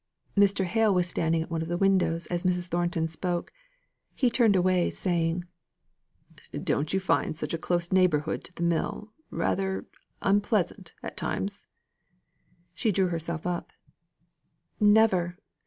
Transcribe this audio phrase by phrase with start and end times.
[0.35, 0.65] Mr.
[0.65, 2.69] Hale was standing at one of the windows as Mrs.
[2.69, 3.53] Thornton spoke.
[4.15, 5.43] He turned away, saying,
[6.63, 9.85] "Don't you find such close neighbourhood to the mill rather
[10.23, 11.67] unpleasant at times?"
[12.73, 13.71] She drew herself up:
[14.79, 15.37] "Never.